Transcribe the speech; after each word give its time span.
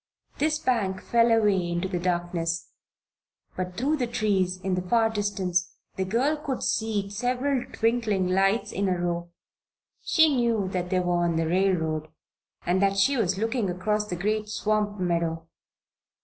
This 0.39 0.57
bank 0.57 0.99
fell 0.99 1.29
away 1.31 1.69
into 1.69 1.87
the 1.87 1.99
darkness, 1.99 2.69
but 3.55 3.77
through 3.77 3.97
the 3.97 4.07
trees, 4.07 4.59
in 4.61 4.73
the 4.73 4.81
far 4.81 5.11
distance, 5.11 5.73
the 5.95 6.05
girl 6.05 6.37
could 6.37 6.63
see 6.63 7.07
several 7.11 7.67
twinkling 7.71 8.27
lights 8.27 8.71
in 8.71 8.89
a 8.89 8.97
row. 8.97 9.29
She 10.03 10.35
knew 10.35 10.67
that 10.69 10.89
they 10.89 11.01
were 11.01 11.23
on 11.23 11.35
the 11.35 11.45
railroad, 11.45 12.07
and 12.65 12.81
that 12.81 12.97
she 12.97 13.15
was 13.15 13.37
looking 13.37 13.69
across 13.69 14.07
the 14.07 14.15
great 14.15 14.49
swamp 14.49 14.99
meadow. 14.99 15.47